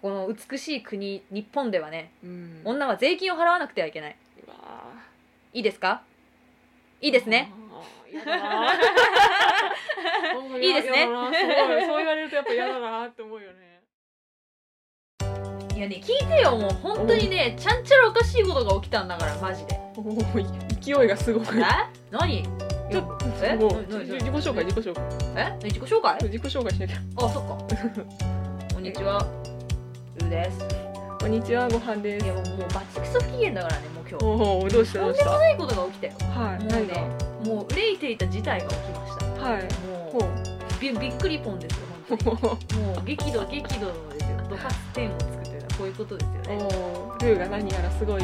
[0.00, 2.60] この美しい国日本ではねうん。
[2.64, 4.16] 女は税金を払わなくてはいけない。
[5.54, 6.02] いいですか？
[7.00, 7.52] いいいですね。
[10.60, 11.04] いいですね。
[11.86, 13.78] そう言われるとやっぱ嫌だなって思うよね。
[15.76, 19.78] いやね聞いてよもう本当にねちゃんちゃらおかしいことが起きたんだからマジで。
[20.80, 21.46] 勢いがすごい。
[21.58, 21.62] え
[22.10, 22.42] 何？
[22.90, 23.56] ちょっとえ？
[23.56, 25.04] 自己紹介自己紹介。
[25.36, 25.56] え？
[25.64, 26.16] 自己紹介？
[26.24, 26.96] 自己紹介しなきゃ。
[27.16, 27.56] あそっか。
[28.74, 29.26] こんにちは
[30.18, 30.58] うーです。
[31.20, 32.26] こんにちはご飯です。
[32.26, 34.24] いやもうもうバチクソ不機嫌だからねもう今日。
[34.24, 35.24] おおどうしたどうした？
[35.24, 39.26] とんでもないことが起きたよはいもうねもう憂いていた事態が起きました。
[39.42, 39.68] はい。
[40.12, 42.82] ほもうびびっくりポンですよ本当に。
[42.82, 44.38] もう激怒激怒ですよ。
[44.50, 46.64] ドカステンを作ってるのはこういうことですよね。
[46.64, 47.26] おー。
[47.28, 48.22] ルーが何やらすごい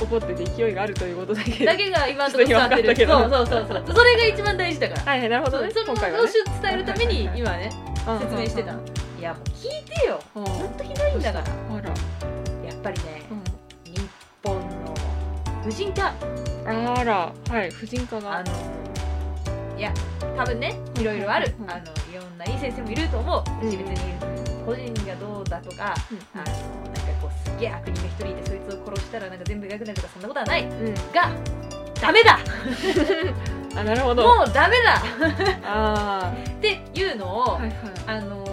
[0.00, 1.64] 怒ってて勢いがあるということだけ。
[1.64, 3.96] だけが今のところ伝わってるそうそうそうそう。
[3.96, 5.02] それが一番大事だから。
[5.02, 5.70] はいはいなるほどね。
[5.70, 6.24] その今回はね。
[6.24, 7.70] 動詞を伝えるために今ね
[8.06, 8.84] うん説明してたう
[9.24, 10.20] やもう聞いてよ。
[10.34, 10.44] うん。
[10.44, 11.44] ほんとひどいんだから。
[11.44, 11.88] あら。
[11.88, 13.92] やっぱりねうん。
[13.92, 14.00] 日
[14.42, 14.94] 本の
[15.64, 16.12] 婦人科。
[16.66, 17.32] あら。
[17.48, 18.52] はい婦人科あがの
[19.78, 19.92] いや
[20.36, 21.54] 多分ねいろいろある。
[21.58, 23.64] うんあのいろんないい先生もいると思う。
[23.64, 23.96] うんし別に
[24.66, 30.64] 個人がどうだとかうんあのなんかこうすっげえ悪人が一人いてそいつを殺したらなんか全部描くなるとかそんなことはない。
[30.64, 30.94] うん。
[30.94, 31.30] が
[32.00, 32.38] ダメだ。
[33.76, 34.22] あなるほど。
[34.36, 35.02] もうダメだ。
[35.64, 37.72] あっていうのを、あはいはい。
[38.06, 38.43] あの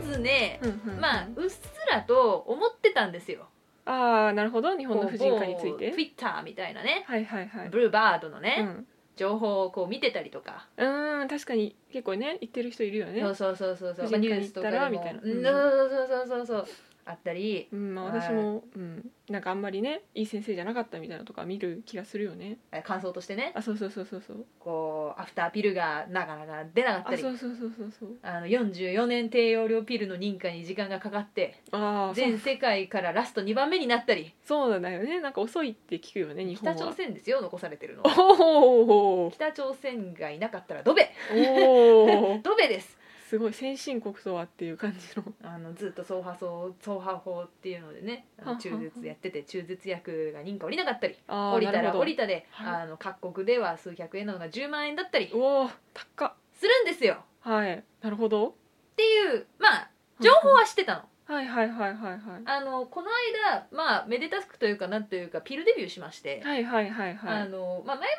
[0.00, 0.20] 常々
[0.62, 3.48] うんうんまあうっすらと思ってたんですよ。
[3.84, 4.76] ああなるほど。
[4.76, 7.04] 日本の婦人科についこうて Twitter みたいなね。
[7.06, 7.70] はいはいはい。
[7.70, 8.86] ブルーバードのね、うん。
[9.16, 13.20] 情報をこう見てたりとか、うーん確かに結構ね言ってる人いるよね。
[13.20, 15.02] そうそうそうそうそう、婦まあ、人科に行ったニュースとからでも。
[15.02, 15.20] みたいな。
[15.22, 15.30] うん。
[15.30, 16.66] うんそうそうそうそうそう
[17.04, 22.58] あったりうんまあ私もうんなんかあんまりねいい先生じゃなかったみたいなとか見る気がするよね。
[22.70, 23.52] え感想としてね。
[23.54, 24.44] あそうそうそうそうそう。
[24.60, 27.16] こうアフターピルがなかなか出なかったり。
[27.16, 28.10] あそうそうそうそうそう。
[28.22, 34.34] あの44年低用量ピルの認可に時間がかかってあ全世界からラスト2番目になったり。
[34.44, 35.20] そうなんだよね。
[35.20, 41.10] なんか遅いって聞くよね日本北は朝鮮ですよ残されてるのおお北朝鮮がいなかったらドベ。
[41.32, 42.98] おお ドベです
[43.32, 45.24] すごい先進国とはっていう感じの。
[45.42, 48.26] あのずっと総破総総破法っていうのでね
[48.60, 52.82] 中絶やってて中絶薬が認可下りなかったりあ降りたら降りたで、はい。
[52.82, 56.32] あの各国では数百円なのが10万円だったりうおー高っ。
[56.52, 57.24] するんですよ。
[57.40, 57.82] はい。
[58.02, 58.48] なるほど。
[58.48, 58.52] っ
[58.96, 61.02] ていうまあ情報は知ってたの。
[61.32, 62.20] はいはいはいはいはい。
[62.44, 63.08] あのこの
[63.50, 67.42] 間まあめでたくというかなんというかピルデビューしまして、はいはいはいはい。
[67.42, 68.10] あのまあ、前々から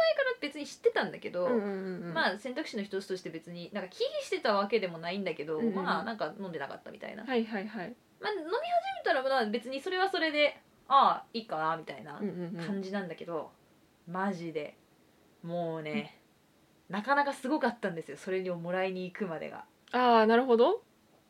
[0.41, 2.13] 別に知ってたんだけど、うんうんうんうん。
[2.13, 7.95] まあ選択肢の一つとして別になんか忌避してたわけでもないんだけど、うんうんまあなんか飲んでなかったみたいな、はいはいはい。
[8.19, 8.53] まあ、飲み始
[8.97, 12.65] めたらまあ別にそれはそれでああいいかなみたいなうんうんうん。
[12.65, 13.51] 感じなんだけど、
[14.07, 14.77] マジで。
[15.43, 16.17] もうね、
[16.87, 18.15] なかなかすごかったんですよ。
[18.15, 19.65] それをもらいに行くまでが。
[19.91, 20.81] ああなるほど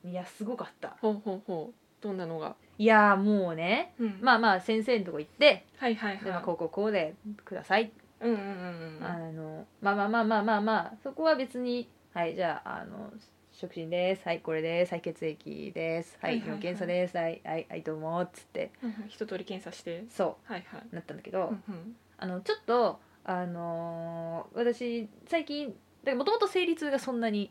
[0.06, 0.96] いやすごかった。
[1.02, 1.74] ほうほうほう。
[2.02, 2.56] どんなのが？
[2.78, 4.20] いやもうねうん。
[4.22, 7.14] まあまあ先生のとこ行って、はいはいでまあ、はいこうこうこうで
[7.46, 9.06] ください、うんうんうんうん。
[9.06, 13.12] あのまあまあまあまあまあまあそこは別にはいじゃああの
[13.54, 14.24] 触診です。
[14.26, 14.92] はいこれです。
[14.92, 16.18] はい血液です。
[16.22, 16.60] はいはいはいはい。
[16.60, 17.16] 尿検査です。
[17.16, 18.72] はいはいはいどうもっつって。
[18.84, 20.04] うんうん一通り検査して。
[20.10, 20.82] そはいはい。
[20.92, 21.96] うなったんだけど、うんうん。
[22.18, 25.74] あのちょっとあのー私最近
[26.16, 27.50] もともと生理痛がそんなに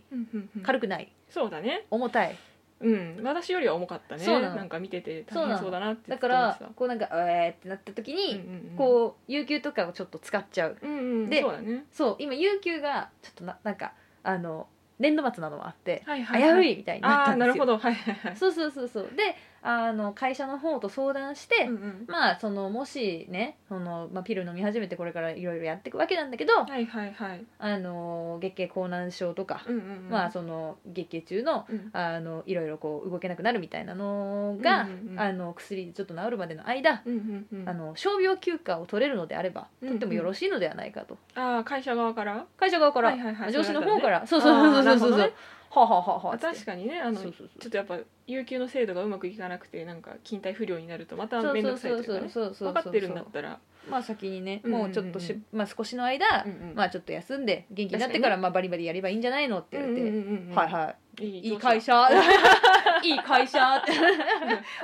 [0.63, 1.87] 軽くない、そうだね。
[1.91, 2.37] 重たい。
[2.81, 3.21] うん。
[3.23, 4.25] 私よりは重かったね。
[4.25, 4.57] そうなの。
[4.57, 8.77] なんか見てて大変そうだなってだからこうなんかえーってなった時に、たうんうんうん。
[8.77, 10.77] こう有給とかをちょっと使っちゃう。
[10.83, 11.85] うんうんでそうだね。
[11.93, 14.67] そう今有給がちょっとななんかあの
[14.99, 16.61] 年度末なのもあって、はい危はいはい。
[16.61, 17.53] ういみたいになっあたんですよ。
[17.55, 17.79] あなるほど。
[17.79, 18.37] はいはいはい。
[18.37, 19.05] そうそうそうそう。
[19.17, 22.05] であの会社の方と相談して、うんうん。
[22.09, 27.45] まあそのもしねその、まあ、ピル飲み始めてこれからいろいろやっていくわけなんだけど、はいはいはい。
[27.59, 30.11] あの月経口難症とか、うんうんうん。
[30.11, 31.91] まあその月経中のうん。
[31.93, 35.21] あのいろいろこう動けなくなるみたいなのが、うんうんうん。
[35.21, 37.69] あの薬でちょっと治るまでの間、うんうんうん。
[37.69, 42.47] あの傷病休暇を取れるのであればうんとってもよろしいのではないかと、ああ会社側から？
[42.57, 43.53] 会社側から、はいはいはい。
[43.53, 44.27] 上司の方から。
[44.27, 45.33] そそうそうそうそうそうそう、
[45.75, 46.21] はあはあは。
[46.25, 47.01] あは確かにね。
[47.01, 52.29] あのちょっとやっぱ有給の制度がうまくいかなくてなんか勤怠不良になるとまた面倒くさいというかね。
[52.29, 53.59] 分かってるんだったら。
[53.89, 61.27] まあ先にねもうちょっとし、まあ、少しの間、まあちょっと休んで元気になってからまあバリバリやればいいんじゃないのって言われて、はいはい。
[61.27, 62.09] いいい会社。
[63.03, 63.77] いい会社。
[63.77, 63.93] っ て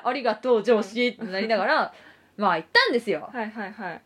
[0.03, 1.09] ありがとう上司。
[1.09, 1.95] ってなりながら
[2.37, 3.29] まあ行ったんですよ。
[3.33, 4.03] はいはいはい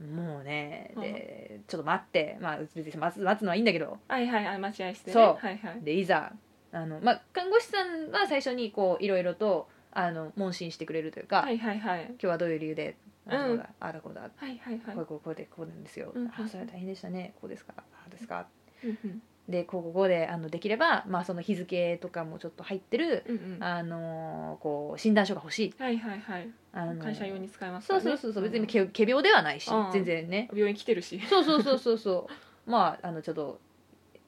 [0.00, 1.02] もうねうん。
[1.02, 2.38] でちょっと待って。
[2.40, 3.98] まあ別に待つ待つのはいいんだけど。
[4.08, 5.12] はいはいはい待合室でね。
[5.12, 5.24] そう。
[5.46, 5.80] はいはい。
[5.82, 6.32] でいざ
[6.72, 12.04] あの、まあ、看護師さんは最初にこういろいろとあの問診してくれるというか、はいはいはい。
[12.08, 12.96] 今日はどういう理由で
[13.26, 13.34] うん。
[13.34, 14.96] ああだこうだああだこうだはいはいはい。
[14.96, 16.28] こうこうこうでこうなんですよ、うんうん。
[16.28, 17.34] あそれは大変でしたね。
[17.40, 18.46] こうですかああですか。
[18.84, 23.64] うんうんでこうこうこうであのできれば、まあ、その日付とかもちょっと入ってる、うんうん。
[23.64, 26.48] あのーこう診断書が欲しい、はいはいはい。
[26.72, 28.42] あのー会社用に使いますそうそうそうそう。
[28.42, 28.66] 別にうん。
[28.66, 30.48] け仮病ではないしうん全然ね。
[30.52, 31.20] 病院来てるし。
[31.28, 32.32] そうそうそうそうそう。
[32.70, 33.60] まああのちょっと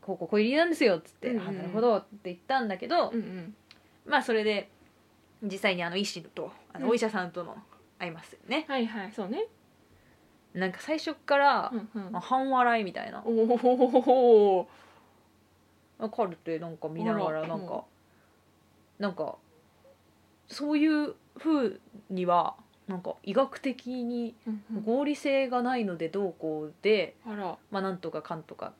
[0.02, 1.48] こうこうこういう理由なんですよっつって、うんうん。
[1.48, 3.54] あなるほどって言ったんだけど、うんうん。
[4.06, 4.68] まあそれで
[5.42, 6.82] 実際にあの医師とあうん。
[6.84, 7.56] のお医者さんとの
[7.98, 9.46] 会いますよね、はいはいそうね。
[10.54, 12.12] なんか最初から、うんうん。
[12.12, 13.22] まあ、半笑いみたいな。
[13.24, 14.68] おお
[16.08, 17.84] カルテなんか見ながあららなんか
[18.98, 19.36] なんか
[20.48, 21.78] そういう風
[22.10, 22.54] には
[22.88, 24.34] なんか医学的に
[24.84, 27.56] 合理性がないのでどうこうで、あら。
[27.70, 28.72] まあなんとかかんとか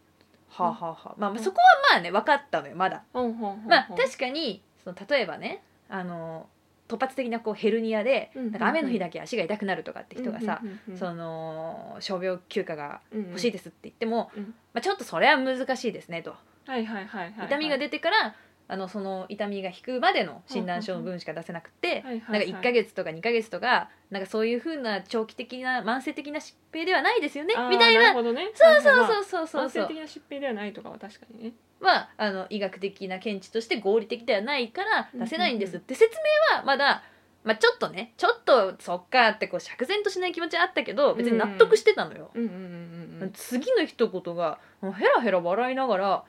[0.49, 1.15] はあ、はあはあ。
[1.19, 1.39] まあうん。
[1.39, 3.05] そこはまあね分かったのよまだ。
[3.13, 6.49] ほんほんほんまあ確かにその例えばねあの
[6.89, 8.53] 突発的なこうヘルニアでうんうんうん。
[8.53, 14.55] なんか雨の日だけ足が痛くなるとかって人がさ、うんうんうんうんその傷病休暇が欲しいでですって言っても、うん。
[14.73, 16.35] まあ、ちょっとそれは難しいですねと。
[16.69, 18.35] はいはいはいはい痛みが出てから
[18.71, 28.03] あのその痛みが引くまでの診断書の分しか出せなくてはいはいなんかはい1ヶ月とか2ヶ月とかなんかそういうふうな長期的な慢性的な疾病ではないですよねみたいな。
[28.03, 28.51] なるほどね。
[28.55, 29.65] そうそううそうそうそう。
[29.65, 31.53] 慢性的な疾病ではないとかは確かにね。
[31.81, 36.17] まああの医学的な見地として合理的ではないから出せないんですって説
[36.53, 37.03] 明はまだ、
[37.45, 42.31] まあ、ちょっとねちょっとそっかってこう釈然としない気持ちはあったけど別に納得してたのよ。
[42.35, 46.25] うんうんうんうんうん次の一言がヘラヘラ笑いながら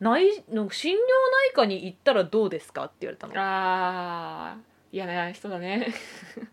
[0.00, 0.98] 内の心療
[1.50, 3.32] 内科に行ったらどうですかって言われたの。
[3.36, 4.62] あー。
[4.92, 5.92] 嫌な人だね。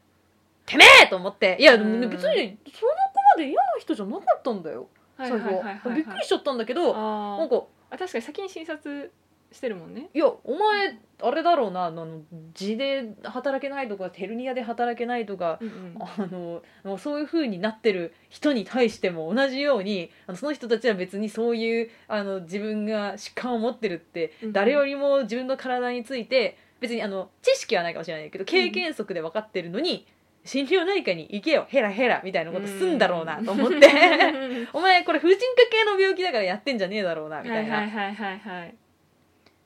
[0.65, 1.56] てめえと思って。
[1.59, 2.01] いや、うん。
[2.09, 4.88] 別にその子まで嫌な人じゃなかったんだよ。
[5.18, 9.12] はい最後はいはいびっくりしちゃったんだけどなんかあ確かに先に診察
[9.55, 10.09] してるもんね。
[10.13, 11.85] いやお前あれだろうな。
[11.85, 12.21] あの
[12.53, 16.61] 地で働けないとかヘルニアで働けないとかうんうん。
[16.83, 30.05] あのそういう風になってる人に対しても同じようにあのその人たちは別にそういうあの自分が疾患を持ってるってうん誰よりも自分の体について別にあの知識はないかもしれないけど経験則で分かってるのに、
[30.43, 31.65] 心療内科に行けよ。
[31.69, 33.89] ヘラヘラみたいなことすんだろうなと思って、
[34.73, 38.75] お前これ婦人科系の病気だからやってんじゃねえだろうなみたいな、はいはいはいはいはい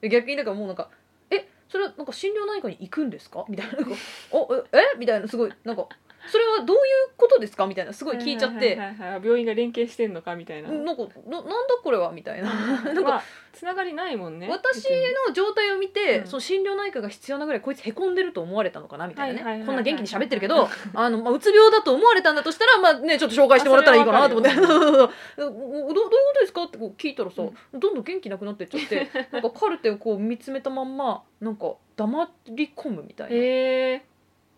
[0.07, 0.89] 逆にだからもうなんか
[1.29, 3.73] 「えそれはなんか診療内科に行くんですか?」みたいな
[4.31, 4.63] 「おえ
[4.95, 4.97] え？
[4.97, 5.87] みたいなすごいなんか
[6.27, 6.83] 「それはどういう
[7.17, 8.75] ことですか?」みたいなすごい聞いちゃって。
[8.75, 10.35] はいはいはいはい病院が連携してんのか？
[10.35, 10.69] みたいな。
[10.69, 11.51] なんかななんだ
[11.83, 12.11] これは？
[12.11, 12.49] みたいな。
[12.83, 14.87] なんかまあつながりないもんね私
[15.27, 16.27] の状態を見て、うん。
[16.27, 25.93] その心療内科が必要なぐらいこいつへこんでると思われたのかなみたいなね、はいはいはいはいこんな元気に喋ってるけどあの、まあ、うつ病だと思われたんだとしたらまあねちょっと紹介してもらったらいいかなと思ってあそれはどどういうこ
[26.35, 26.63] とですか？
[26.63, 27.79] ってこう聞いたらさ、うん。
[27.79, 33.35] どんどん元気なくなってっちゃってなんかカルテをこう見つめたまんまなんか黙り込むみたいな。
[33.35, 34.05] へえ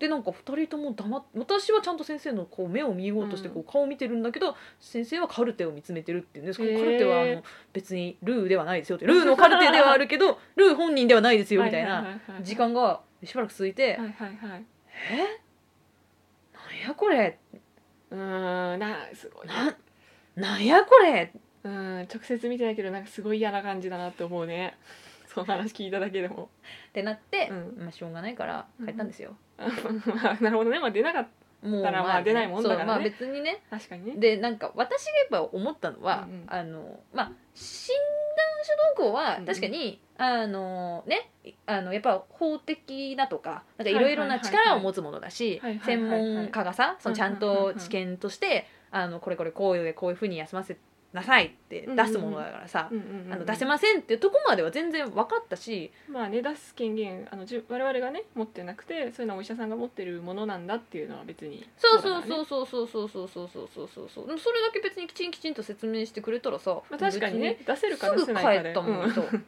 [0.01, 6.79] でなんか2人とも黙っ私はちゃんと先生のこう目を見ようとしてこう顔を見てるんだけど、先生はカルテを見つめてるっていうんです、へー。
[6.79, 9.05] カルテはあの別にルーではないですよって。
[9.05, 14.65] ルーのカルテではあるけど ルー本人ではないですよみたいな時間がしばらく続いて「はいはいはい。
[15.11, 15.39] え？
[16.53, 17.37] なんやこれ？
[18.09, 19.47] うーんなすごい。
[19.47, 19.77] な
[20.35, 21.31] なんやこれ？
[21.63, 24.75] うん直接見てないけどなんかすごい嫌な感じだなって思うね。
[25.27, 26.49] その話聞いただけでも。
[26.89, 27.83] ってなって、うん。
[27.83, 29.50] まあ、しょうがないから帰ったんですよ、まあ
[30.41, 30.79] なるほどね。
[30.79, 31.27] まあ出なかっ
[31.63, 32.81] もうたらまあ出ないもんだからね。
[32.81, 33.61] そうまあ別にね。
[33.69, 34.15] た確かにね。
[34.17, 36.45] でなんか私がやっぱ思ったのは、うんうん。
[36.47, 41.29] あのまあ診断書動向は確かに、あのね
[41.65, 47.73] あのやっぱ法的なとかなんかいろいろな力を持つものだしはいはいはい専門家がさそのちゃんうんうんうんうん。
[47.75, 50.77] と知見としてあのこれこれこういうでこういうふうに休ませ
[51.13, 52.89] なさいって出すものだからさ、
[53.31, 55.91] あの出せませんっていうとこまでは全然分かったし。
[56.09, 61.67] まあね出す権限あのじゅ我々がね持ってなくてそういうのはお医者さんが持ってるものなんだっていうのは別に。
[61.77, 63.89] そうそううそうそうそうそうそうそうそうそう。
[63.93, 69.45] そうそうでもそれだけ別にきちんきちんと説明してくれたらさ、まあ、確かにね出せるか出せないかで帰ったもん、うん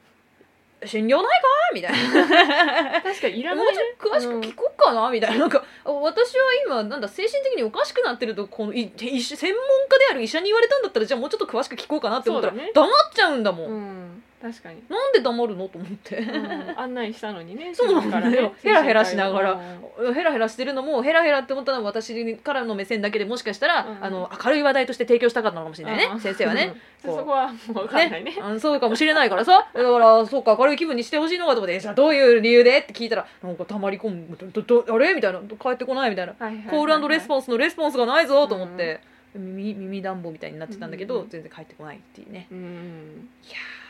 [0.86, 3.02] 診療ないかみたいな。
[3.02, 5.40] 確かにいらもないうちょっと詳しく聞こうかな、みたいな。
[5.40, 12.72] なんか私は今なんだ精神的におかしくなってるとこのい医師専門家である医者に言われたんだったらじゃあもうちょっと詳しく聞こうかなって思ったら、ね。
[12.74, 15.70] 黙っちゃうんだもん、うん確かに、なんで黙るの？
[15.70, 18.54] と思って、うん、案内したのにね そうなんだよ。
[18.62, 19.62] ヘラヘラしながら。
[19.98, 20.14] うん。
[20.14, 24.04] ヘラヘラしてるのもヘラヘラって思ったのは私からの目線だけでもしかしたら、うん。
[24.04, 27.18] あの明るい話題として提供したかったのかもしれないね、うん先生はね、 こう。
[27.20, 28.38] そこはもう分かんないね。
[28.42, 29.66] あのそうかもしれないからさ。
[29.74, 32.80] だからそうか明るい気分にしてほしいのかと思ってえじゃあどういう理由で？
[32.80, 34.38] って聞いたらなんかたまり込む。
[34.38, 35.14] どどあれ？
[35.14, 35.40] みたいな。
[35.40, 36.36] 帰ってこないみたいな。
[36.38, 36.76] はいはいはいはい。
[36.76, 39.00] コールレスポンスのレスポンスがないぞと思って、
[39.36, 42.48] 耳耳暖房みたいになってたんだけど、うん全然帰ってこないっていうね。
[42.52, 43.30] うん。
[43.44, 43.83] いやー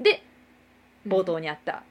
[0.00, 0.22] で
[1.06, 1.82] 冒頭にあった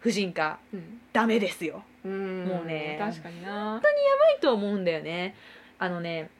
[0.00, 1.00] 婦人科うん。
[1.12, 1.82] ダメですよ。
[2.04, 2.44] うん。
[2.44, 2.96] もうね。
[3.00, 3.74] 確かにな。
[3.74, 5.34] ないと思うんだよね。
[5.78, 6.30] あのね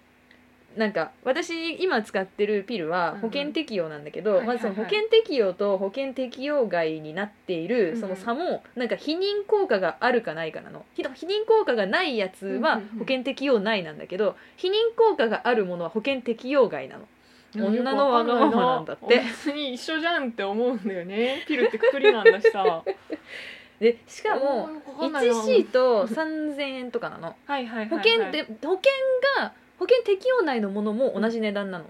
[0.77, 3.21] なんか私今使ってるピルはうんうん。
[3.23, 4.57] 保険適用なんだけど、はいはいはい。
[4.59, 8.01] まずその保険適用と保険適用外になっているうんうん。
[8.01, 10.85] その差もなんか避妊効果があるかないかなの。
[10.95, 12.99] ひ避妊効果がないやつはうんうんうん。
[13.01, 17.09] 保険適用内なんだけど避妊効果があるものは保険適用外なの
[17.55, 19.07] 女のわがままなんだって。
[19.09, 21.45] 別に一緒じゃんって思うんだよね。
[21.47, 22.83] ピルってくくりなんだしさ。
[23.81, 25.35] でしかもおーよくわかんないな。
[25.35, 27.37] 1シート3000円とかなの。
[27.47, 27.89] はいはいはいはい。
[27.89, 28.93] 保険で保険
[29.39, 31.85] が保険適用内のものも同じ値段なの、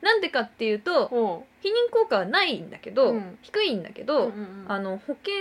[0.00, 3.38] なんでかっていうとほ避妊効果はないんだけど、うん。
[3.42, 4.72] 低いんだけうど、うんうんうん。
[4.72, 5.34] あの保険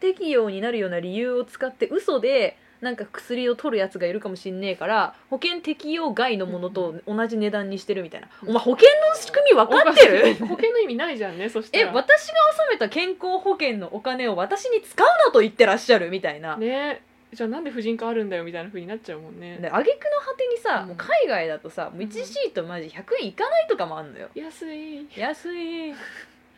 [0.00, 10.34] 適用になるような理由を使って嘘でなんか薬を取るやつがいるかもしんねえから保険適用外のものと同じ値段にしてるみたいな、うんお前保険の仕組み分かってる？
[10.46, 12.34] 保険の意味ないじゃんね そしたえら私が
[12.66, 19.58] 納めた健康保険のお金を私に使うなと言ってらっしゃるみたいな、ねじゃあなんで婦人科あるんだよみたいな風になっちゃうもんね。
[19.60, 20.88] で挙句の果てにさ、うん。
[20.88, 24.30] もう海外だとさもう1シートマジ100円いかないとかもあんのよ。
[24.34, 25.06] 安い。
[25.14, 25.94] 安い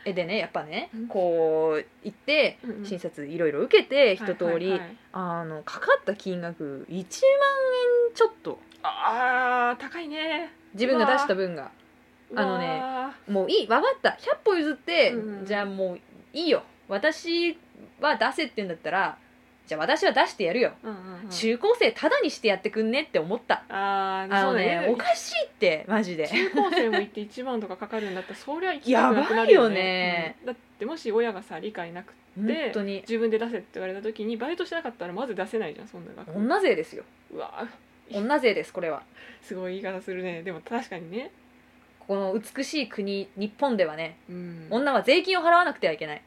[0.05, 1.09] えでねやっぱねうん。
[1.09, 2.85] こう行ってうんうん。
[2.87, 4.97] 診察いろいろ受けて一通り、はいはいはい。
[5.13, 7.07] あのかかった金額1万円
[8.15, 8.59] ちょっと。
[8.83, 10.53] あー高いね。
[10.75, 11.71] 自分が出した分が。
[12.35, 12.83] あのね
[13.29, 14.11] もういい分かった。
[14.21, 15.47] 100歩譲って、うんうん。
[15.47, 16.01] じゃあもう
[16.33, 16.63] いいよ。
[16.89, 17.59] 私
[18.01, 19.19] は出せって言うんだったら
[19.71, 21.31] じゃあ私は出してやるよ、ーうんうんうん。
[21.31, 23.63] 中高生タダにしてやってくんねって思った。
[23.69, 24.89] あーあのそうだね。
[24.91, 26.27] おかしいってマジで。
[26.27, 29.75] 中高生も行って1万とかかかるんだったらそりゃ行きたやくなくなるよね。
[29.77, 30.37] ね。
[30.41, 30.47] うん。
[30.47, 33.03] だってもし親がさ理解なく本当に。
[33.03, 36.37] 自分で出せって言われた時にバイトしてなかったらまず出せないじゃんそんな額。
[36.37, 37.05] 女税ですよ。
[37.33, 37.65] うわ。
[38.11, 39.05] 女税ですこれは。
[39.41, 40.43] すごい言い方するね。
[40.43, 41.31] でも確かにね。
[42.09, 44.67] この美しい国日本ではねうん。
[44.69, 46.23] 女は税金を払わなくてはいけない。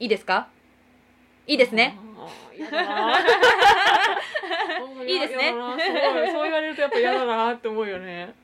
[0.00, 0.48] いいですか？
[1.50, 1.96] い いいですね。
[5.06, 5.52] いいですね。
[6.32, 8.34] そう言われるとやっぱ嫌だなって思うよね。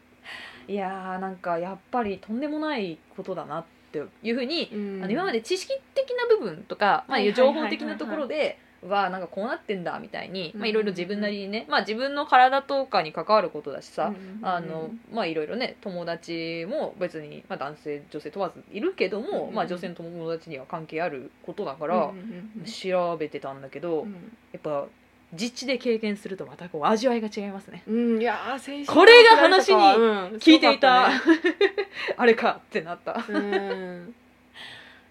[0.67, 5.05] いやーなんかやっぱりとんでもないことだなっていうふうに、うん。
[5.05, 22.16] あの今まで知識的な部分とか、まあ、情報的なところでわあなんかこうなってんだみたいに、まあ、いろいろ自分なりにね、まあ、自分の体とかに関わることだしさ、うんあのまあいろいろね友達も別に、まあ、男性女性問わずいるけども、うんまあ、女性の友達には関係あることだから、うんうん
[22.59, 24.12] うん調べてたんだけど、うん。
[24.52, 24.87] やっぱ
[25.33, 27.83] 実地で経験するとまたこう味わいが違いますね。
[27.87, 28.38] うん、いや
[28.87, 30.26] これが話にうん。
[30.37, 33.25] 聞いていたすごかっ あれかってなった。
[33.28, 34.14] うん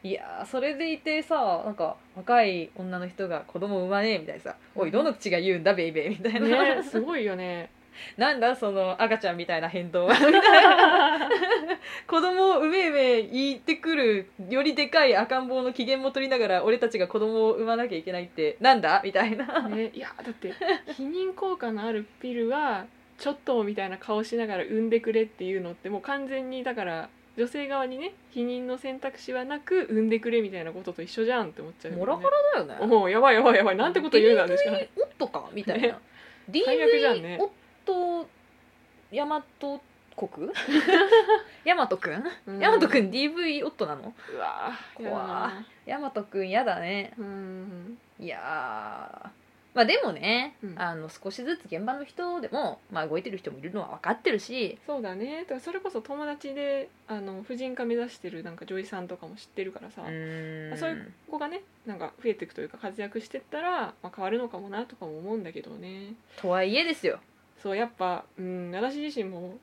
[0.06, 7.72] いやーそれでいてさなんか若い女の人が子供産まねえみたいなさ「おいどの口が言うんだベイベー」みたいな、ねすごいよね。
[8.16, 10.14] なんだその赤ちゃんみたいな返答は。
[10.14, 10.32] みたい
[10.64, 11.30] な
[12.06, 19.02] 子供を産め産め言ってくるよりでかい赤ん坊の機嫌も取りながら俺たちが子供を産まなきゃいけないってなんだ？
[19.04, 20.54] みたいな、ね、いやだって
[21.00, 22.86] 避妊効果のあるピルは
[23.18, 32.06] ちょっとみたいな顔しながら産んでくれっていうのってもう完全にだから女性側にね避妊の選択肢はなく産んでくれみたいなことと一緒じゃんって思っちゃうよね。
[32.06, 32.24] モラハ
[32.56, 32.96] ラだよね。
[32.96, 33.76] おおやばいやばいやばい。
[33.76, 34.88] なんてこと言うなんでしか DV
[35.18, 36.00] 夫かみたいな、ね。
[36.66, 37.40] 最悪じゃん DV ね
[37.86, 38.28] 夫
[39.12, 39.44] 大和
[40.16, 40.50] 国
[41.66, 42.24] 大和くん？
[42.48, 42.60] うん。
[42.60, 44.14] 大和くん DV 夫なの？
[44.34, 45.66] うわーやだな。
[45.86, 47.14] 大和くんやだね。
[47.18, 47.98] うん。
[48.20, 49.45] いやー
[49.76, 50.82] まあでもね、うん。
[50.82, 54.80] あの少しずつ現場の人でも、まあ、動いてる人もいるのは分かってるし。
[54.88, 55.42] そうだね。
[55.42, 66.14] だからそれこそ友達であの婦人科目指してるなんか女医さんとかも知ってるからさ、そういう子がねなんか増えていくというか活躍してったら、まあ、変わるのかもなとかも思うんだけどね。
[66.38, 67.20] とはいえですよ。
[67.62, 69.58] そうやっぱ、うん、私自身も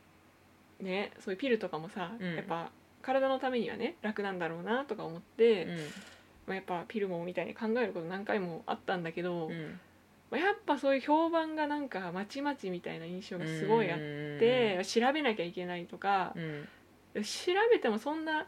[0.79, 2.35] ねそういうピルとかもさ、うん。
[2.35, 5.69] やっぱ体のためにはね楽なんだろうなとか思って、う
[6.47, 9.81] まあ、やっぱピルもみたいに考えること何回もあったんだけど、んうん
[10.33, 16.41] まあ、やっぱそういう評判がなんかまちまちみたいな印象がすごいあって、調べなきゃいけないとかう、
[17.21, 17.23] ん。
[17.23, 18.47] 調べてもそんな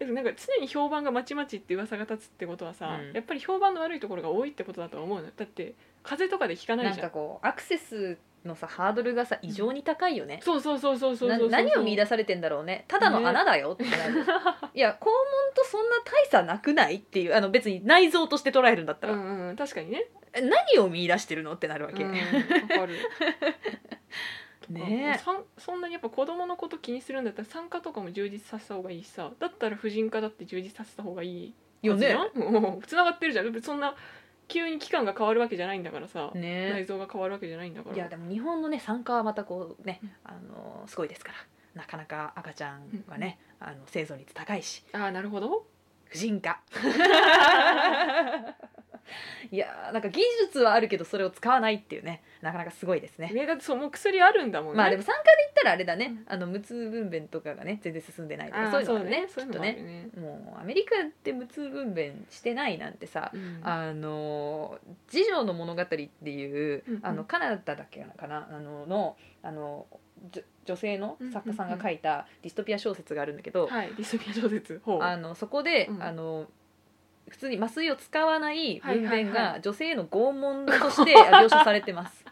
[0.00, 3.12] なんか常に評判がまちまちって噂が立つってことはさ、うん。
[3.12, 5.30] やっぱり評判の悪いところが多いってことだとは思うのよ。
[5.36, 6.96] だって風邪とかで聞かないじゃん。
[6.96, 12.84] なんかこうアクセスのさハードルがさ異常に高いよね、そうそうそうそうそうなそう何を見出されてんだろうね。
[12.88, 14.24] ただの穴だよってなる、
[14.74, 15.14] いや肛門
[15.54, 20.06] とそんな大差なくないっていうあの別に内臓として捉えるんだったら、うんうん確かにね
[20.40, 21.52] 何を見出してるの？
[21.54, 22.96] ってなるわけ、うんわかる。
[24.68, 25.20] ね
[25.58, 29.30] そんなにやっぱ子供のこと気にするんだったら産科とかも充実させた方がいいしさ。
[29.38, 31.94] だったら婦人科だって充実させた方がいいよ。
[31.96, 32.16] ね
[32.86, 33.62] つながってるじゃん。
[33.62, 33.94] そんな
[34.48, 37.96] 急に期間が変わるわけじゃないんだからさ、ね内臓が変わるわけじゃないんだから。
[37.96, 41.38] いやでも日本のね産科はまたこうね、あのすごいですから。
[41.74, 44.82] なかなか赤ちゃんがね、あの生存率高いし。
[44.92, 45.66] ああなるほど。
[46.06, 46.60] 婦人科
[49.50, 52.22] いやーなんか技術はあるけどそれを使わないっていうね。
[52.42, 53.30] なかなかすごいですね。
[53.32, 54.78] ねだってそうもう薬あるんだもんね。
[54.78, 58.62] まあでも参加で言ったらあれだね、あの無痛分娩とかがね全然進んでないとか。
[58.62, 59.50] あーそういうのがねそうね。
[59.52, 59.74] きっとね
[60.14, 60.52] そういうのもあるね。
[60.52, 63.60] もうアメリカって無痛分娩してないなんてさ、うん。
[63.62, 67.06] あの「次女の物語」っていう、うんうん。
[67.06, 68.48] あのカナダだっけかな？
[68.50, 69.86] あののあの
[70.30, 74.80] じょ女性の作家さんが書いたディストピア小説があるんだけど、はいディストピア小説。
[74.84, 75.02] ほう。
[75.02, 76.02] あのそこで、うん。
[76.02, 76.46] あの
[77.28, 79.24] 普通に麻酔を使わない分娩はいはい。
[79.26, 82.24] はが女性への拷問として 描写されてます。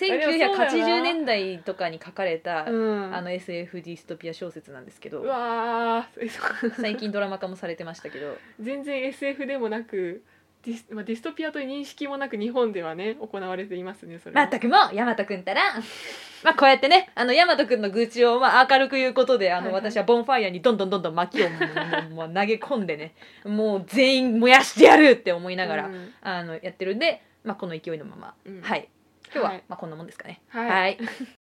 [0.00, 3.14] でもそうだよな1980年代とかに書かれた、うん。
[3.14, 5.20] あの SF ディストピア小説なんですけど。
[5.20, 8.36] うわーえそう最近ドラマ化もされてましたけど。
[8.60, 10.22] 全然 SF でもなく
[10.64, 14.42] ディス,、まあ、ディストピアという認識もなく日本ではね行われていますねそれは。
[14.42, 15.62] まったくも大和くんたら。
[16.42, 19.82] まあこうやってねあの大和くんの愚痴をまあ明るく言うことであの、はいはい。
[19.92, 26.14] 私はボンファイヤーにどんどんどんどん薪をもうもうもう投げ込んでねもう全員燃やしてやるって思いながら、うん。
[26.22, 28.60] あのやってるんで、まあ、この勢いのまま、うん。
[28.62, 28.88] はい。
[29.32, 29.64] 今日は、はい。
[29.68, 30.40] まあ、こんなもんですかね。
[30.48, 30.98] はい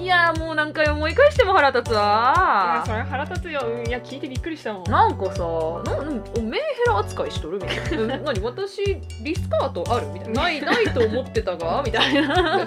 [0.00, 4.84] いいやーもう何回思い返しても腹立ついやわそれ腹立つよ、うん、いや聞いてびっくりしたもん。
[4.84, 5.42] なんかさ
[5.84, 8.16] ななメンヘラ扱いしとるみたいな。
[8.32, 10.42] 何私リスカートあるみたいな。
[10.42, 12.66] ないないと思ってたがみたいな。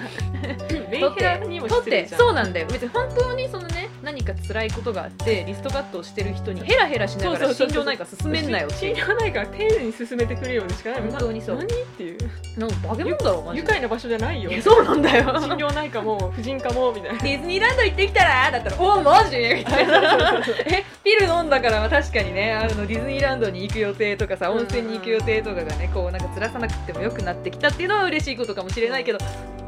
[0.90, 2.20] メンヘラにも失礼じゃん。
[2.20, 2.66] そうなんだよ。
[2.70, 3.73] 別に本当にそのね
[4.04, 8.96] 何か辛いことがあってリストカットをしてる人にヘラヘラしながら心療内科進めんなよっていう。
[8.96, 11.00] 信用ないから丁寧に進めてくれよでしかない。
[11.02, 11.56] 本当にそう。
[11.56, 12.18] な何っていう。
[12.58, 13.62] なんか化け物だろマジで。
[13.62, 14.50] 愉快な場所じゃないよ。
[14.62, 15.24] そうなんだよ。
[15.24, 17.18] 心療内科も 婦人科もみたいな。
[17.22, 20.42] ディズニーランド行ってきたらだったら「おおマジ?」みたいな。
[20.66, 29.18] えピル飲んだから確かにねあのディズニーランドに行く予定とかさ温泉に行く予定とかがねこうなんかずらさなくてもよくなってきたっていうのは嬉しいことかもしれないけど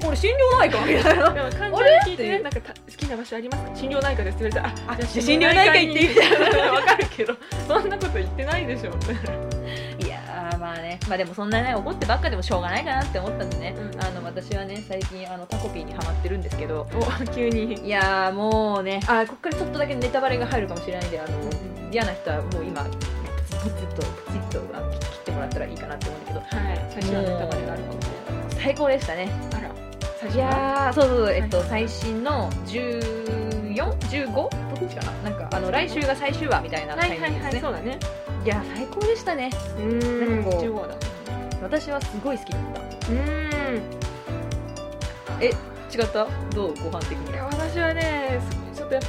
[0.04, 1.32] 俺心療ないかみたいな。
[1.32, 3.76] でも患者に聞いてねなんかた好きな場所ありますか？
[3.76, 4.36] 心療内科です。
[4.36, 6.30] って言われたらああじゃ心療内科行ってみたい
[6.64, 6.72] な。
[6.72, 7.34] わかるけど
[7.66, 8.90] そんなこと言ってないでしょ。
[9.98, 11.00] いやーまあね。
[11.08, 14.04] まあでもそんなね怒ってばっかでもしょうがないかなって思ったんでね、うん。
[14.04, 16.86] あの私はね最近あのタコピーにハマってるんですけど。
[16.94, 17.74] お急に。
[17.86, 19.00] いやーもうね。
[19.08, 21.30] あこっからちょっとだけネタバレが入るかもしれないんであの
[21.90, 26.40] 嫌な人はもう今プツプツとプチッと切ってもらったらいいかなって思うんだけど。
[26.40, 26.86] はい。
[26.90, 28.62] 最初はネタバレがあるかもしれない。
[28.62, 29.30] 最高でしたね。
[29.52, 29.60] あら。
[29.60, 29.75] 最
[30.34, 34.32] いやーそうそうえっと、はい最新の 14?15?
[34.32, 34.50] どっ
[34.88, 35.30] ちかな？
[35.30, 37.98] なんかあの来週が最終話みたいなタはいはいイミングですね、はいそうだね。
[38.44, 39.50] いや最高でしたね。
[39.78, 40.36] うーん。
[40.36, 40.94] なんかこう15話だ。
[41.62, 42.80] 私はすごい好きだった。
[42.80, 43.82] うーん。
[45.40, 46.26] 違った？
[46.54, 46.74] どう？
[46.74, 48.40] ご飯的にいや私はね
[48.74, 49.02] ちょっとやっ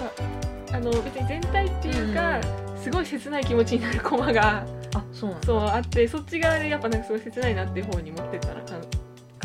[0.69, 2.39] ぱあの別に全体っていうか、
[2.82, 5.45] すごい切ない気持ちになるコマがあそうなんだ。
[5.47, 8.62] そうあってそっち側でやっぱなんかすごい切ないなっていう方に持ってったら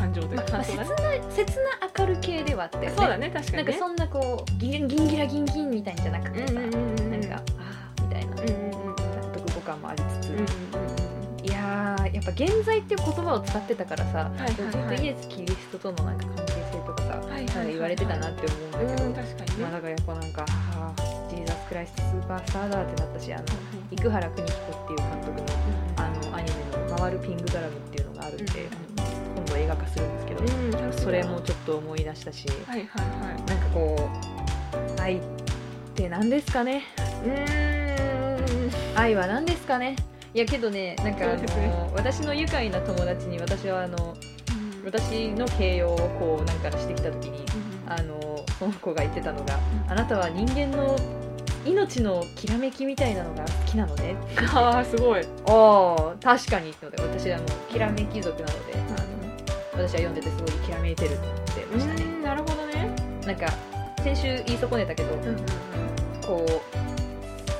[0.03, 0.53] 感情というか。
[0.53, 0.85] まあ、切な
[1.31, 10.47] 切な明る系ではあったよねそうだね確かにねなんかそんなこうギンギンギラギンギンみたいんじゃなくてさ、うんうんうんなんかあーみたいなうんうんうんうん納得感もありつつ、うんうん
[11.43, 23.45] いやーやっぱ現在っていう言葉を使ってたからさ、いはいはいずっとイエス・キリストとのなんか関係性とかさ、はいはいはい言われてたなって思うんだけど、うん確かにねまあ、だからやっぱなんか、あージーザス・クライスト・スーパースターだってなったしあの
[23.91, 25.47] 生原邦彦っていう監督の
[25.97, 28.92] あのアニメの「回るピングドラム」っていうのがあるんで、今
[29.53, 32.87] 度映画化するんですけど、うんうんそれもちょっと思い出したしはいはい
[33.27, 33.45] はい。
[33.45, 34.11] なんかこ
[34.99, 35.21] う愛っ
[35.95, 36.83] て何ですかね？
[37.25, 38.99] うーん。
[38.99, 39.97] 愛は何ですかね？
[40.35, 44.15] いやけどねなんかあの、私の愉快な友達に私はあの
[44.85, 47.45] 私の形容をこうなんかしてきた時に
[47.87, 50.97] あのその子が言ってたのが「あなたは人間の
[51.67, 54.15] 命のきらめきみたいなのが好きなのね」
[54.55, 55.21] ああすごい。
[55.47, 58.73] ああ確かにってので私はもうきらめき族なので
[59.73, 61.21] 私は読んでてすごいきらめいてるって
[61.57, 62.05] 言ってましたね。
[62.05, 62.95] うんなるほどね。
[63.27, 63.47] なんか
[64.03, 65.11] 先週言い損ねたけど
[66.27, 66.61] こう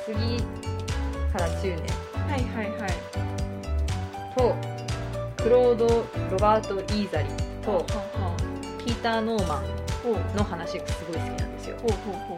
[0.05, 0.43] 杉
[1.33, 1.77] 原中年。
[2.27, 2.91] はいはいはい。
[4.35, 4.55] と
[5.43, 5.87] クロード・
[6.31, 7.29] ロバート・イーザリ。
[7.63, 8.35] とはは
[8.85, 11.77] ピーター・ノーマンの話がすごい好きなんですよ。
[11.77, 12.37] ほうほうほう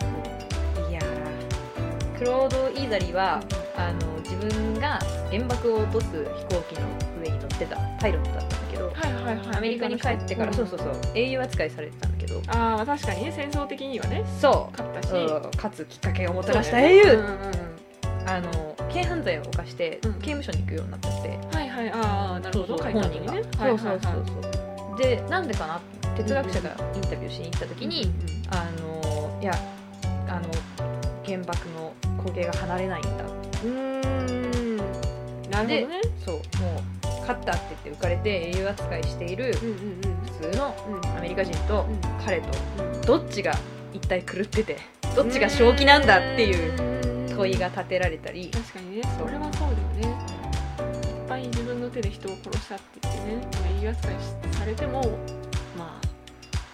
[0.84, 0.92] ほう。
[0.92, 2.20] いやー。
[2.20, 3.42] クロード・イーザリは
[3.76, 5.00] あの自分が
[5.36, 6.88] 原爆を落とす飛行機の
[7.22, 9.58] 上に乗ってたパイロットだったんだけどはいはいはい。
[9.58, 12.42] アメリカに帰ってから、そうそうそう英雄扱いされてたんだけど。
[12.48, 15.12] ああ確かにね戦争的にはねそ勝ったし。
[15.12, 17.14] う、うん勝つきっかけをもたらした英雄、よね。
[17.14, 18.30] うんうんうん。
[18.30, 20.14] あの軽犯罪を犯してうん。
[20.14, 21.92] 刑務所に行くようになっちゃって、はいはい。
[21.92, 22.78] ああなるほど。
[22.82, 24.98] 書いた本人が、のにねそうそうそうそう。
[24.98, 25.82] でなんでかな
[26.16, 28.10] 哲学者がインタビューしに行った時に、
[28.50, 29.54] あのいや
[30.30, 30.50] あの
[31.26, 31.94] 原爆の
[32.24, 33.10] 焦げが離れないんだ
[33.64, 33.95] うーん
[35.64, 36.02] なるほどね。
[36.26, 40.76] そうもう勝ったって言って浮かれて英雄扱いしているうんうん普通の
[41.18, 42.00] アメリカ人とうん。
[42.26, 42.50] 彼と
[43.06, 43.54] どっちが
[43.94, 44.78] 一体狂ってて
[45.16, 48.50] どっちが正気なんだっていう問いが立てられたり。
[48.50, 49.28] 確かにねそう。
[49.28, 49.70] それはそう
[50.02, 50.46] だよね。
[51.36, 55.12] 際に自分の手で人を殺したって言ってねまあ言い扱いしされてもまあ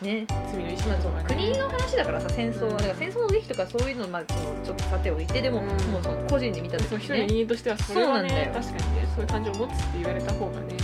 [0.02, 2.72] ね罪の意識まあそのとかね国の話だからさ戦争は。
[2.74, 5.68] だから戦争の是非とかそういうのまあちょっとさておいてでも、うん。
[5.92, 8.52] もう個人で見た時そう一人の人間としてはそれはそうなんだよ。
[8.52, 10.76] ね確かにねそういう感情を持つって言われた方がね。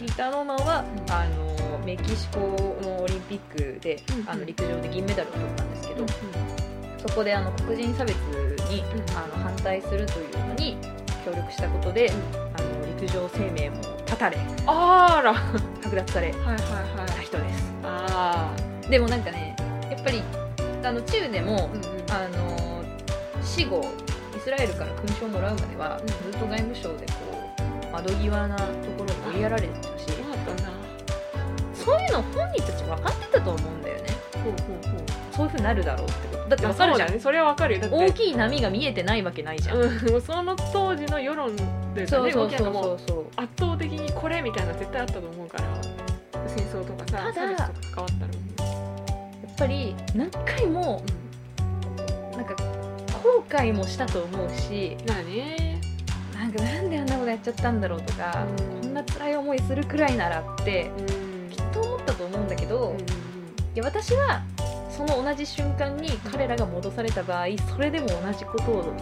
[0.00, 1.12] うーター・ノーマンは、うん。
[1.12, 2.38] あのメキシコ
[2.82, 6.08] のオリンピックで、うんあの陸上で銀メダルを取ったんですけど、うん
[6.98, 9.16] そこであの黒人差別に、うん。
[9.16, 10.76] あの反対するというのに
[11.24, 12.10] 協力したことで、
[12.56, 15.32] あの陸上生命も断たれあら。
[15.32, 17.69] は剥奪されいはいはいた人です
[18.12, 18.54] あ
[18.88, 19.56] でもなんかね
[19.90, 20.22] やっぱり
[20.82, 21.82] あの中でも、あうんうん。
[22.10, 22.84] あの
[23.42, 23.84] 死後
[24.36, 26.06] イスラエルから勲章をもらうまでは、うん。
[26.06, 27.12] ずっと外務省でこ
[27.88, 30.62] う窓際なところに追いやられてたしそうだったんだ
[31.74, 34.02] そういうの本人たち分かってたと思うんだよね。
[34.42, 35.10] ほうほうほう。
[35.32, 36.48] そういうふうになるだろうってこと。
[36.50, 37.20] だってまあ分かるじゃん、ね。
[37.20, 37.88] それはわかるよ。
[37.90, 42.06] 大きい波が見えてないわけないじゃん、その当時の世論というかね。
[42.06, 43.26] そうそうそうそう。
[43.36, 45.64] 圧倒的にこれみたいなの絶対あったと思うから
[46.60, 48.18] 戦争とかさただとか関わっ
[48.56, 51.02] たらやっぱり何回も
[52.32, 52.54] なんか
[53.22, 55.80] 後悔もしたと思うしうんまあね。
[56.34, 58.80] なんかなんであんなことやっちゃったんだろうとか、うん。
[58.80, 61.50] こんな辛い思いするくらいならってうん。
[61.50, 62.98] きっと思ったと思うんだけど、うん。
[62.98, 63.02] い
[63.74, 64.42] や私は
[64.88, 68.94] その同じ瞬間に彼らが戻された場合それでも同じことを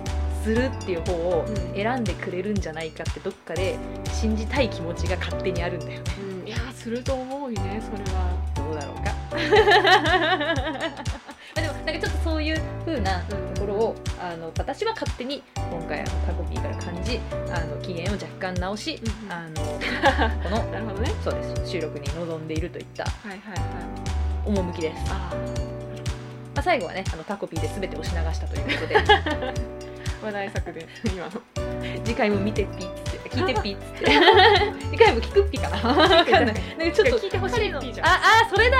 [0.42, 1.74] するっていう方をうん。
[1.74, 3.76] 選んでくれるんじゃないかってどっかで
[4.12, 6.27] 信じたい気持ちが勝手にあるんだよね
[6.78, 8.30] すると思うよねそれは。
[8.54, 9.12] どうだろうか。
[11.56, 17.18] まあでもなんかちょっとそういう風なところをあの私は勝手に今回あのタコピーから感じ
[17.52, 19.54] あの機嫌を若干直しうんあの
[20.44, 21.10] このなるほどね。
[21.24, 21.72] そうです。
[21.72, 23.58] 収録に臨んでいるといったはいはいはい。
[24.46, 25.34] 趣です、まあ
[26.54, 28.96] あ、最後はねあのタコピーで全て押し流したということで。
[28.96, 29.52] あ
[30.24, 31.30] 話題作で今の。
[32.04, 33.07] 次回も見てっぴー
[33.38, 34.06] 聞いてっぴーっつって。
[34.90, 35.76] 次回も聞くっぴかな。
[35.76, 36.44] わかんない。
[36.44, 36.54] なんか
[36.92, 37.82] ちょっと聞いてほしい彼のあ
[38.44, 38.78] あそれだ。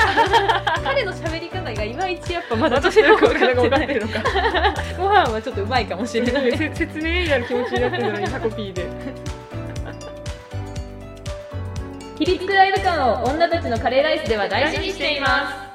[0.85, 4.23] 彼の喋り方がいまいちやっぱまだ私の声が分か分かってるのか。
[4.99, 6.57] ご飯はちょっとうまいかもしれない。
[6.57, 8.87] せ 説明になる気持ちになってるのにタコピーで。
[12.19, 15.68] 比率ライブ感を女たちのカレーライスでは大事にしています